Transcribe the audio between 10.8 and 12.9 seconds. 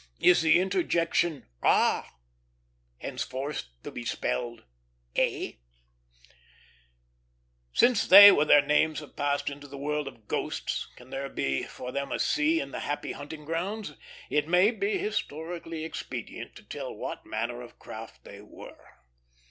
can there be for them a sea in the